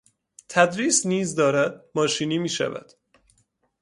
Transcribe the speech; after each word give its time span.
تدریس 0.49 1.05
نیز 1.05 1.35
دارد 1.35 1.83
ماشینی 1.95 2.37
میشود. 2.37 2.91